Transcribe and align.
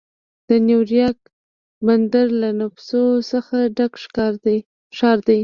د 0.49 0.51
نیویارک 0.67 1.19
بندر 1.85 2.27
له 2.41 2.49
نفوسو 2.59 3.03
څخه 3.31 3.57
ډک 3.77 3.93
ښار 4.97 5.17
دی. 5.27 5.39